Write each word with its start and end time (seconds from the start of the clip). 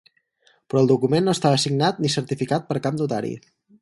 Però 0.73 0.81
el 0.85 0.87
document 0.91 1.27
no 1.29 1.35
estava 1.37 1.59
signat 1.65 1.99
ni 2.05 2.11
certificat 2.15 2.67
per 2.71 2.81
cap 2.87 2.99
notari. 3.03 3.35